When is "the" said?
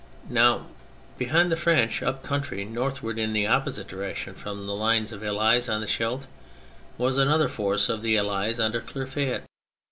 1.51-1.55, 3.33-3.45, 4.65-4.73, 5.19-5.27, 5.79-5.85, 8.01-8.17